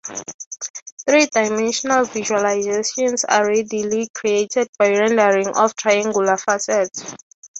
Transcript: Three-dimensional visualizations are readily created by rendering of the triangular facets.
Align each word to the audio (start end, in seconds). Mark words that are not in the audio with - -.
Three-dimensional 1.07 2.05
visualizations 2.07 3.23
are 3.29 3.45
readily 3.45 4.09
created 4.15 4.67
by 4.79 4.89
rendering 4.89 5.49
of 5.49 5.75
the 5.75 5.75
triangular 5.77 6.37
facets. 6.37 7.13